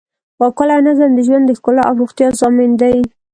[0.39, 2.97] پاکوالی او نظم د ژوند د ښکلا او روغتیا ضامن دی.